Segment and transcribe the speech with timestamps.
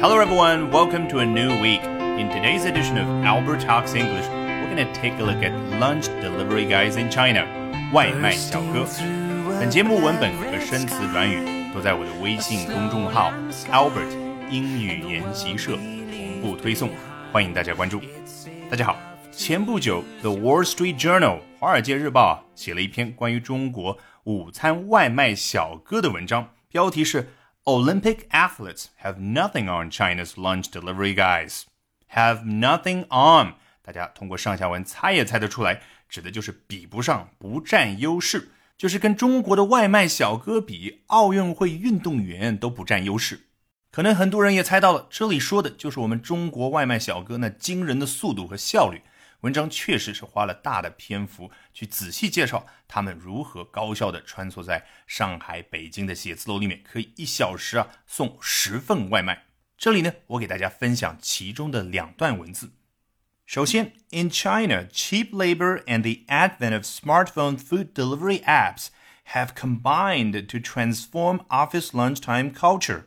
[0.00, 0.70] Hello, everyone.
[0.70, 1.82] Welcome to a new week.
[1.82, 6.06] In today's edition of Albert Talks English, we're going to take a look at lunch
[6.20, 7.44] delivery guys in China.
[7.92, 8.86] 外卖小哥。
[9.58, 13.32] 本节目文本和生词短语都在我的微信公众号
[13.72, 14.10] Albert
[14.48, 16.90] 英语研习社同步推送，
[17.32, 18.00] 欢迎大家关注。
[18.70, 18.96] 大家好，
[19.32, 27.30] 前不久，The Wall Street Journal 华尔街日报写了一篇关于中国午餐外卖小哥的文章，标题是
[27.69, 31.65] Olympic athletes have nothing on China's lunch delivery guys.
[32.15, 35.79] Have nothing on，大家通过上下文猜也猜得出来，
[36.09, 43.41] 指的就是比不上，不占优势，就是跟中国的外卖小哥比，奥运会运动员都不占优势。
[43.91, 49.03] 可能很多人也猜到了，这里说的就是我们中国外卖小哥那惊人的速度和效率。
[49.41, 59.45] 文章确实是花了大的篇幅去仔细介绍他们如何高效的穿梭在上海、北京的写字楼里面，可以一小时啊送十份外卖。
[59.77, 62.73] 这里呢，我给大家分享其中的两段文字。
[63.45, 68.87] 首先，In China, cheap labor and the advent of smartphone food delivery apps
[69.31, 73.05] have combined to transform office lunchtime culture。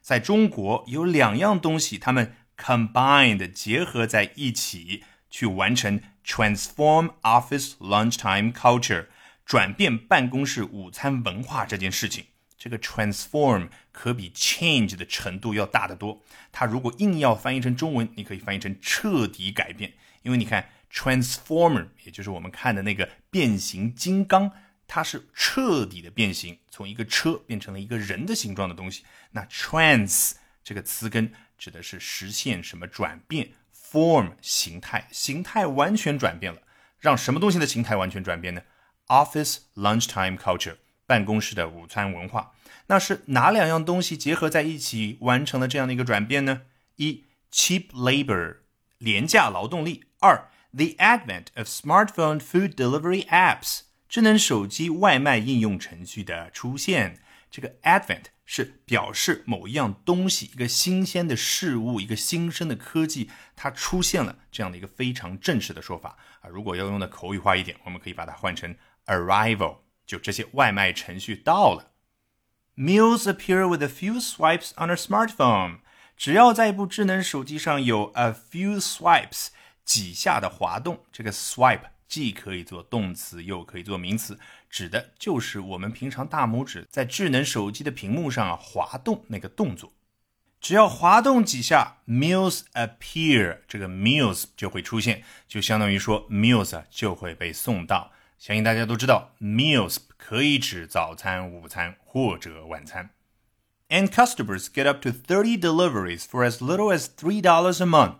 [0.00, 5.04] 在中国，有两样东西，它们 combined 结合在一起。
[5.34, 9.08] 去完成 transform office lunchtime culture
[9.44, 12.26] 转变办公室午餐文化这件事情。
[12.56, 16.22] 这个 transform 可比 change 的程度要大得多。
[16.52, 19.94] 它如果硬要翻译成中文，你可以翻译成彻底改变。
[20.22, 24.52] 因为你看 transformer，也就是我们看的那个变形金刚，
[24.86, 29.02] 它是彻底的变形，从一个车变成了一个人的形状的东西。
[29.32, 33.48] 那 trans 这个词根指的是实现什么转变。
[33.94, 36.62] Form 形态，形态完全转变了，
[36.98, 38.62] 让什么东西的形态完全转变呢
[39.06, 42.50] ？Office lunchtime culture，办公室的午餐文化，
[42.88, 46.62] 那是哪两样东西结合在一起完成了这样的一个转变呢？
[46.96, 47.22] 一
[47.52, 48.56] ，cheap labor，
[48.98, 57.20] 廉价劳动力；二，the advent of smartphone food delivery apps，智能手机外卖应用程序的出现。
[57.48, 66.48] 这个 advent 是表示某一样东西、一个新鲜的事物、一个新生的科技，它出现了这样的一个非常正式的说法啊。
[66.48, 71.92] 如果要用的口语化一点，我们可以把它换成 arrival，就这些外卖程序到了。
[72.76, 75.78] Meals appear with a few swipes on a smartphone，
[76.16, 79.48] 只要在一部智能手机上有 a few swipes
[79.84, 81.93] 几下的滑动，这个 swipe。
[82.14, 84.38] 既可以做动词，又可以做名词，
[84.70, 89.92] 指的就是我们平常大拇指在智能手机的屏幕上啊滑动那个动作。
[90.60, 98.12] 只要滑动几下，meals appear，这个 meals 就会出现，就相当于说 meals 就会被送到。
[98.38, 103.10] 相信大家都知道，meals 可以指早餐、午餐或者晚餐。
[103.88, 108.18] And customers get up to thirty deliveries for as little as three dollars a month。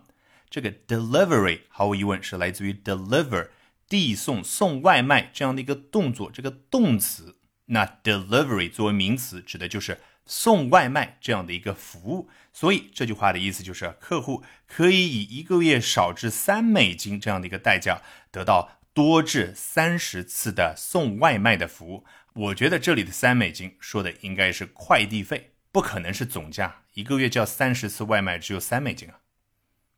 [0.49, 3.47] 这个 delivery 毫无疑问是来自于 deliver。
[3.87, 12.29] 递送、送外卖这样的一个动作，这个动词，那 delivery 作为名词，指的就是送外卖这样的一个服务。
[12.51, 18.01] 所以这句话的意思就是，客户可以以一个月少至三美金这样的一个代价，
[18.31, 22.05] 得到多至三十次的送外卖的服务。
[22.33, 26.83] 我觉得这里的三美金说的应该是快递费，不可能是总价。
[26.95, 29.19] 一个月叫三十次外卖，只有三美金啊！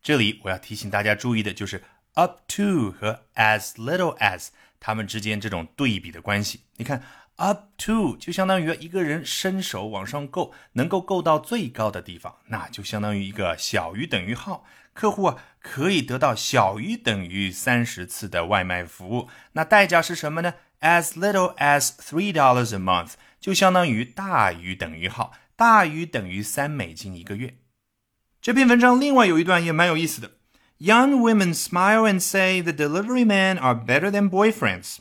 [0.02, 1.82] 这里我要提醒大家注意的就是。
[2.18, 4.48] Up to 和 as little as
[4.80, 7.04] 它们之间这种对比的关系，你看
[7.36, 14.64] up to 就相当于一个人伸手往上够，能够够到最高的地方，那就相当于一个小于等于号。
[14.92, 27.58] 客户啊可以得到小于等于三十次的外卖服务，那代价是什么呢？As little as three dollars a month 就相当于大于等于号，大于等于三美金一个月。
[28.40, 30.37] 这篇文章另外有一段也蛮有意思的。
[30.79, 34.97] Young women smile and say the delivery men are better than boyfriends。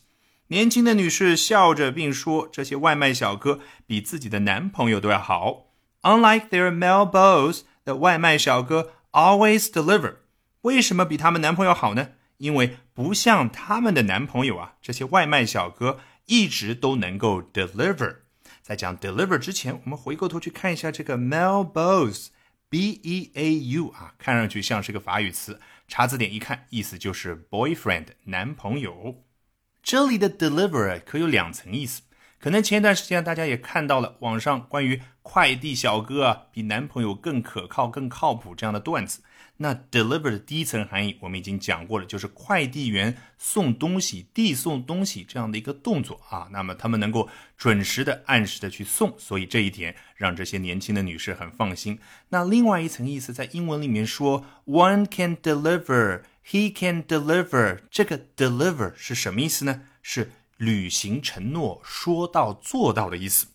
[0.49, 5.67] 年轻的女士笑着并说，这些外卖小哥比自己的男朋友都要好。
[6.03, 10.17] Unlike their male boss，的外卖小哥 always deliver。
[10.61, 12.11] 为什么比他们男朋友好呢？
[12.37, 18.19] 因为不像他们的男朋友啊，这些外卖小哥一直都能够 deliver。
[18.63, 29.24] 在讲 deliver 之前，我们回过头去看一下这个 male boss。B E A U 啊，看上去像是个法语词， 查字典一看，意思就是 boyfriend 男朋友。
[29.82, 32.02] 这里的 deliver 可有两层意思，
[32.40, 39.20] 可能前一段时间大家也看到了网上关于快递小哥比男朋友更可靠、更靠谱这样的段子。
[39.58, 46.48] 那 deliver 的第一层含义我们已经讲过了，就是快递员送东西、递送东西这样的一个动作啊。
[46.52, 47.28] 那么他们能够
[47.58, 52.00] 准时的、按时的去送，所以这一点让这些年轻的女士很放心。
[52.30, 56.22] 那另外一层意思，在英文里面说 one can deliver。
[56.50, 59.82] He can deliver，这个 deliver 是什么意思呢？
[60.02, 63.48] 是履行承诺、说到做到的意思。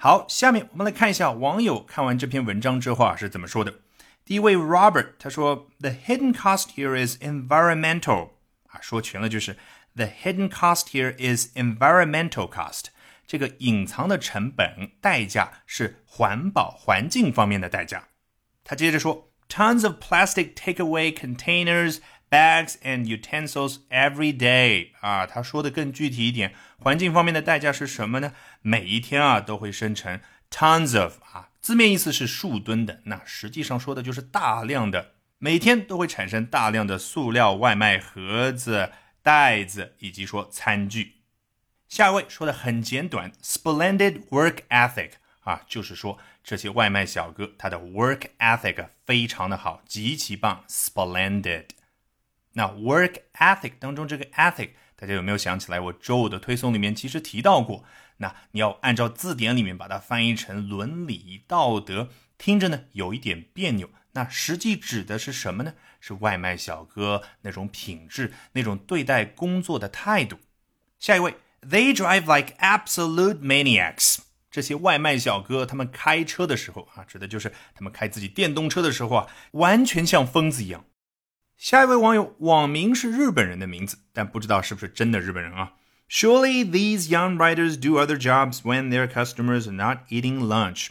[0.00, 3.80] 好，下面我们来看一下网友看完这篇文章之后啊是怎么说的。
[4.24, 8.30] 第一位 Robert 他说：“The hidden cost here is environmental。”
[8.68, 9.56] 啊，说全了就是
[9.94, 12.86] “The hidden cost here is environmental cost。”
[13.26, 18.08] 这个隐藏的成本代价是环保环境方面的代价。
[18.64, 19.30] 他接着说。
[19.48, 22.00] tons of plastic takeaway containers,
[22.31, 28.33] bags and utensils every day 啊，他说的更具体一点，环境方面的代价是什么呢？
[28.61, 30.19] 每一天啊都会生成
[30.49, 38.91] tons of 啊，字面意思是数吨的，那实际上说的就是大量的，每天都会产生大量的塑料外卖盒子、
[39.21, 41.17] 袋子以及说餐具。
[41.89, 45.11] 下一位说的很简短，splendid work ethic
[45.41, 46.17] 啊，就是说。
[46.43, 51.65] 这些外卖小哥，他的 work ethic 非常的好，极其棒，splendid。
[52.53, 55.79] 那 work ethic 当中这个 ethic，大家有没有想起来？
[55.79, 57.83] 我周五的推送里面其实提到过。
[58.17, 63.89] 那你要按照字典里面把它翻译成伦理道德，听着呢有一点别扭。
[64.13, 65.73] 那实际指的是什么呢？
[65.99, 70.37] 是外卖小哥那种品质，那种对待工作的态度。
[70.99, 74.17] 下一位，They drive like absolute maniacs。
[74.51, 80.83] 这些外卖小哥，他们开车的时候啊，指的就是他们开自己电动车的时候啊，完全像疯子一样。
[81.60, 85.72] 下一位网友网名是日本人的名字，但不知道是不是真的日本人啊？
[86.08, 90.88] Surely these young riders do other jobs when their customers are not eating lunch。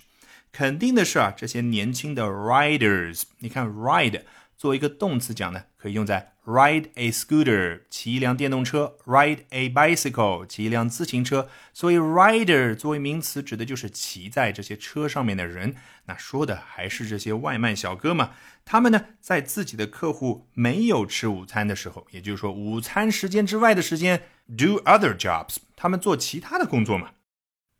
[0.51, 4.23] 肯定的是啊，这些年轻的 riders，你看 ride
[4.57, 6.33] 作为一个动词讲呢，可以用在。
[6.50, 11.48] Ride a scooter，骑一辆电动车；ride a bicycle，骑一辆自行车。
[11.72, 15.76] 所以，rider 作为名词，指的就是骑在这些车上面的人。
[16.06, 18.32] 那说的还是这些外卖小哥嘛？
[18.64, 27.10] 他们呢，在自己的客户没有吃午餐的时候，也就是说午餐时间之外的时间，do other jobs，他们做其他的工作嘛？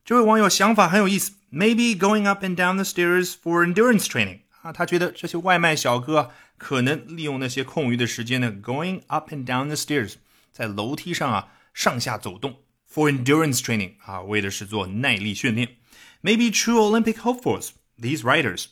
[0.04, 4.42] 这位网友想法很有意思，maybe going up and down the stairs for endurance training。
[4.62, 10.14] 啊，他觉得这些外卖小哥可能利用那些空余的时间呢，going up and down the stairs，
[10.52, 12.60] 在楼梯上啊上下走动
[12.92, 15.76] ，for endurance training 啊，为的是做耐力训练。
[16.22, 18.66] Maybe true Olympic hopefuls, these riders。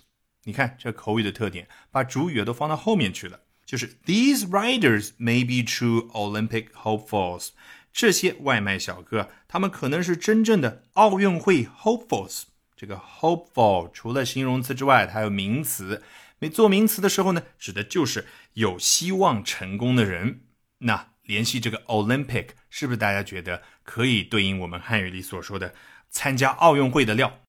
[0.45, 7.51] 你看这口语的特点，把主语都放到后面去了，就是 these riders may be true Olympic hopefuls。
[7.91, 12.43] 这些外卖小哥，他们可能是真正的奥运会 hopefuls。
[12.79, 16.01] 这个 hopeful 除了形容词之外，它还有名词。
[16.39, 20.43] 没做名词的时候呢，指的就是有希望成功的人。
[20.79, 25.75] 那联系这个 Olympic，是不是大家觉得可以对应我们汉语里所说的
[26.09, 27.41] 参加奥运会的料？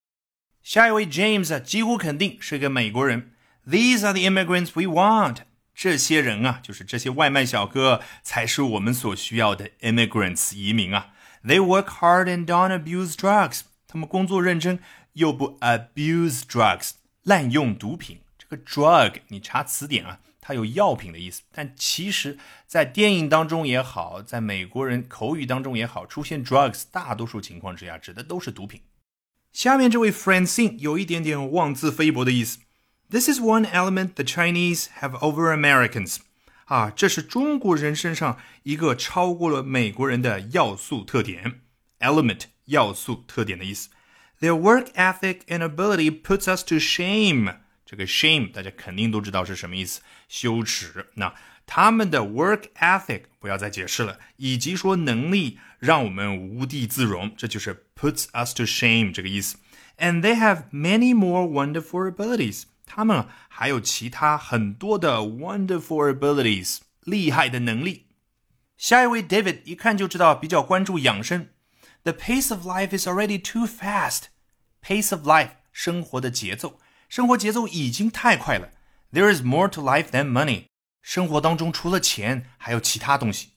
[0.63, 3.33] 下一位 James 啊几乎肯定是个美国人。
[3.67, 5.41] These are the immigrants we want。
[5.75, 11.09] 这些人啊，就是这些外卖小哥，才是我们所需要的 immigrants 移民啊。
[11.43, 13.61] They work hard and don't abuse drugs。
[13.87, 14.79] 他们工作认真。
[15.13, 16.91] 又不 abuse drugs，
[17.23, 18.19] 滥用毒品。
[18.37, 21.41] 这个 drug，你查词典啊，它有药品的意思。
[21.51, 28.81] 但其实，在电影当中也好，在美国人口语当中也好，出现 drugs，大多数情况之下指的都是毒品。
[29.51, 32.59] 下面这位 Francine 有一点点妄自菲薄的意思。
[33.09, 36.17] This is one element the Chinese have over Americans。
[36.65, 41.61] 啊，这是中国人身上一个超过了美国人的要素特点。
[41.99, 43.89] Element 要素特点的意思。
[44.40, 47.56] Their work ethic and ability puts us to shame。
[47.86, 51.06] 这个 shame 大家肯定都知道是什么意思，羞耻。
[51.14, 51.34] 那
[51.66, 59.56] 他们的 work ethic 不要再解释了，以及说能力让我们无地自容，这就是 puts us to shame 这个意思。
[59.98, 62.64] And they have many more wonderful abilities。
[62.84, 68.06] 他们还有其他很多的 wonderful abilities，厉害的能力。
[68.76, 71.48] 下一位 David 一看就知道比较关注养生。
[72.02, 74.24] The pace of life is already too fast.
[74.82, 78.70] Pace of life，生活的节奏，生活节奏已经太快了。
[79.12, 80.66] There is more to life than money.
[81.00, 83.50] 生活当中除了钱，还有其他东西。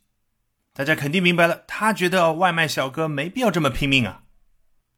[0.73, 4.23] 大家肯定明白了，他觉得外卖小哥没必要这么拼命啊。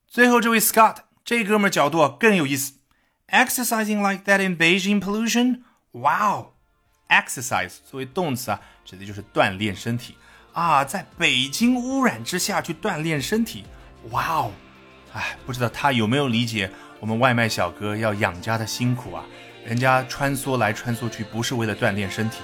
[0.08, 2.74] 最后这位 Scott，这哥们角度更有意思。
[3.28, 5.62] Exercising like that in Beijing pollution?
[5.92, 6.54] Wow!
[7.08, 10.16] Exercise 作为动词啊，指的就是锻炼身体。
[10.55, 13.65] 啊，在北京污染之下去锻炼身体，
[14.11, 14.53] 哇哦！
[15.13, 16.71] 哎，不知道他有没有理解
[17.01, 19.25] 我们外卖小哥要养家的辛苦啊？
[19.67, 22.39] 人家穿梭来穿梭去，不是为了锻炼身体。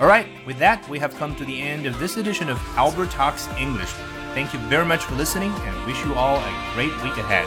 [0.00, 3.10] All right, with that, we have come to the end of this edition of Albert
[3.10, 3.90] Talks English.
[4.34, 7.46] Thank you very much for listening and wish you all a great week ahead.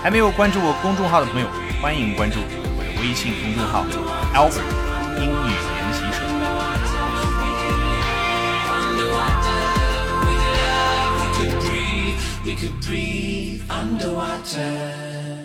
[0.00, 1.48] 还没有关注我公众号的朋友，
[1.82, 3.84] 欢迎关注我的微信公众号
[4.32, 4.62] Albert
[5.20, 5.75] 英语
[12.56, 15.35] could breathe underwater.